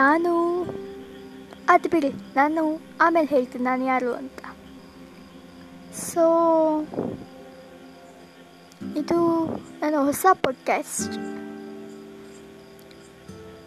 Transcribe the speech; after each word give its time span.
ನಾನು, 0.00 0.32
ಅದು 1.68 1.88
ಬಿಡಿ, 1.88 2.10
ನಾನು 2.36 2.62
ಆಮೇಲೆ 3.00 3.26
ಹೇಳ್ತೀನಿ, 3.26 3.64
ನಾನು 3.64 3.82
ಯಾರು 3.84 4.10
ಅಂತ. 4.14 4.40
ಸೊ 6.06 6.24
ಇದು 8.96 9.18
ನನ್ನ 9.80 9.96
ಹೊಸ 10.08 10.26
ಪಾಡ್ಕ್ಯಾಸ್ಟ್ 10.44 11.16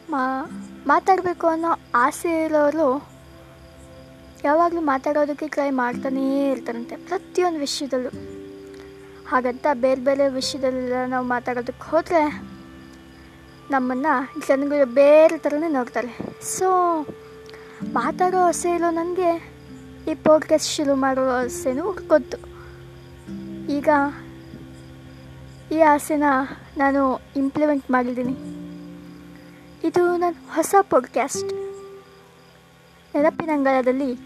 ಮಾ, 0.09 0.23
ಮಾತಾಡಬೇಕು 0.87 1.47
ಅನ್ನೋ 1.47 1.71
ಆಸೆ 1.95 2.31
ಇರೋರು 2.45 2.87
ಯಾವಾಗಲೂ 4.43 4.81
ಮಾತಾಡೋದಕ್ಕೆ 4.91 5.47
ಟ್ರೈ 5.47 5.69
ಮಾಡ್ತಾನೇ 5.81 6.23
ಇರ್ತಾರಂತೆ, 6.51 6.95
ಪ್ರತಿಯೊಂದು 7.09 7.59
ವಿಷಯದಲ್ಲೂ. 7.59 8.11
ಹಾಗಂತ 9.29 9.65
ಬೇರೆ 9.85 10.01
ಬೇರೆ 10.01 10.25
ವಿಷಯದಲ್ಲೆಲ್ಲ 10.39 11.05
ನಾವು 11.09 11.25
ಮಾತಾಡೋದಕ್ಕೆ 11.25 11.85
ಹೋದರೆ 11.91 12.21
ನಮ್ಮನ್ನು 13.71 14.47
ಜನಗಳು 14.47 14.85
ಬೇರೆ 14.85 15.37
ಥರನೇ 15.37 15.67
ನೋಡ್ತಾರೆ 15.67 16.17
ಸೊ 16.41 16.99
ಮಾತಾಡೋ 17.93 18.37
ಆಸೆ 18.37 18.75
ಇರೋ 18.75 18.89
ನನಗೆ 18.89 19.53
ಈ 20.11 20.15
ಪಾಡ್ಕಾಸ್ಟ್ 20.15 20.75
ಶುರು 20.75 20.95
ಮಾಡೋ 20.95 21.29
ಆಸೆನೂ 21.29 21.91
ಗೊತ್ತು. 21.91 22.37
ಈಗ 23.71 23.89
ಈ 25.71 25.79
ಆಸೆನ 25.79 26.23
ನಾನು 26.77 27.19
ಇಂಪ್ಲಿಮೆಂಟ್ 27.35 27.91
ಮಾಡಿದ್ದೀನಿ. 27.91 28.33
ಇದು 29.87 30.17
ನನ್ನ 30.17 30.35
ಹೊಸ 30.55 30.75
ಪಾಡ್ಕ್ಯಾಸ್ಟ್ 30.89 31.53
ನೆನಪಿನಂಗಳದಲ್ಲಿ 33.15 34.17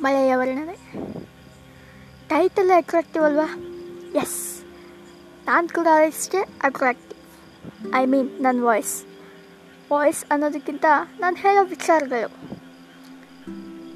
ಮಳೆಯ 0.00 0.36
ವರ್ಣನೆ. 0.36 0.76
ಟೈಟಲ್ 2.28 2.70
ಅಟ್ರಾಕ್ಟಿವ್ 2.70 3.24
ಅಲ್ವಾ? 3.24 3.54
ಎಸ್ 4.14 4.62
ನಾನು 5.46 5.68
ಕೂಡ 5.68 5.86
ಅಷ್ಟೇ 6.06 6.38
ಅಟ್ರಾಕ್ಟಿವ್ 6.38 7.13
ಐ 8.00 8.04
ಮೀನ್ 8.12 8.28
ನನ್ನ 8.42 8.62
ವಾಯ್ಸ್ 8.64 8.94
ವಾಯ್ಸ್ 9.92 10.20
ಅನ್ನೋದಕ್ಕಿಂತ 10.30 10.86
ನಾನು 11.20 11.36
ಹೇಳೋ 11.36 11.64
ವಿಚಾರಗಳು. 11.64 12.30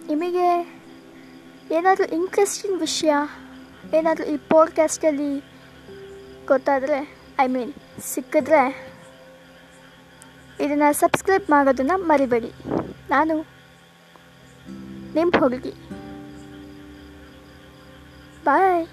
ನಿಮಗೆ 0.09 0.49
ಏನಾದರೂ 1.77 2.07
ಇಂಟ್ರೆಸ್ಟಿಂಗ್ 2.17 2.81
ವಿಷಯ 2.81 3.15
ಏನಾದರೂ 3.99 4.25
ಈ 4.35 4.37
ಪಾಡ್ಕ್ಯಾಸ್ಟಲ್ಲಿ 4.37 5.31
ಗೊತ್ತಾದರೆ 6.47 6.99
ಐ 7.45 7.47
ಮೀನ್ 7.47 7.73
ಸಿಕ್ಕಿದ್ರೆ 8.13 8.63
ಇದನ್ನು 10.65 10.89
ಸಬ್ಸ್ಕ್ರೈಬ್ 11.03 11.51
ಮಾಡೋದನ್ನು 11.51 11.97
ಮರಿಬೇಡಿ. 12.11 12.51
ನಾನು 13.11 13.35
ನಿಮ್ಮ 15.15 15.31
ಹುಡುಗಿ 15.39 15.75
ಬಾಯ್ 18.45 18.87